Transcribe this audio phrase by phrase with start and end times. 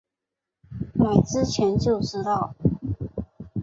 [0.95, 2.55] 买之前就知道